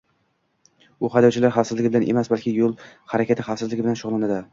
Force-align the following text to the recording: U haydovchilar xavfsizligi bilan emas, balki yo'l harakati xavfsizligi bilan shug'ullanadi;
U 1.07 1.11
haydovchilar 1.15 1.53
xavfsizligi 1.57 1.91
bilan 1.95 2.07
emas, 2.13 2.31
balki 2.33 2.55
yo'l 2.61 2.73
harakati 3.13 3.47
xavfsizligi 3.51 3.87
bilan 3.87 4.01
shug'ullanadi; 4.03 4.41